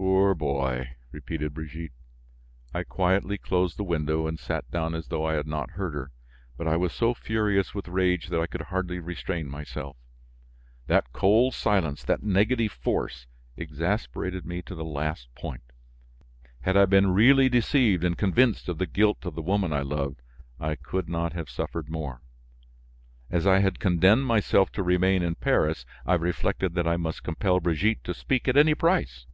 "Poor 0.00 0.32
boy!" 0.32 0.90
repeated 1.10 1.54
Brigitte. 1.54 1.90
I 2.72 2.84
quietly 2.84 3.36
closed 3.36 3.76
the 3.76 3.82
window 3.82 4.28
and 4.28 4.38
sat 4.38 4.70
down 4.70 4.94
as 4.94 5.08
though 5.08 5.24
I 5.26 5.34
had 5.34 5.48
not 5.48 5.72
heard 5.72 5.92
her; 5.92 6.12
but 6.56 6.68
I 6.68 6.76
was 6.76 6.92
so 6.92 7.14
furious 7.14 7.74
with 7.74 7.88
rage 7.88 8.28
that 8.28 8.40
I 8.40 8.46
could 8.46 8.60
hardly 8.62 9.00
restrain 9.00 9.48
myself. 9.48 9.96
That 10.86 11.12
cold 11.12 11.52
silence, 11.54 12.04
that 12.04 12.22
negative 12.22 12.70
force, 12.70 13.26
exasperated 13.56 14.46
me 14.46 14.62
to 14.62 14.76
the 14.76 14.84
last 14.84 15.34
point. 15.34 15.64
Had 16.60 16.76
I 16.76 16.86
been 16.86 17.12
really 17.12 17.48
deceived 17.48 18.04
and 18.04 18.16
convinced 18.16 18.68
of 18.68 18.78
the 18.78 18.86
guilt 18.86 19.26
of 19.26 19.34
the 19.34 19.42
woman 19.42 19.72
I 19.72 19.82
loved, 19.82 20.22
I 20.60 20.76
could 20.76 21.08
not 21.08 21.32
have 21.32 21.50
suffered 21.50 21.88
more. 21.88 22.22
As 23.30 23.48
I 23.48 23.58
had 23.58 23.80
condemned 23.80 24.26
myself 24.26 24.70
to 24.72 24.84
remain 24.84 25.24
in 25.24 25.34
Paris, 25.34 25.84
I 26.06 26.14
reflected 26.14 26.74
that 26.76 26.86
I 26.86 26.96
must 26.96 27.24
compel 27.24 27.58
Brigitte 27.58 28.04
to 28.04 28.14
speak 28.14 28.46
at 28.46 28.56
any 28.56 28.76
price. 28.76 29.26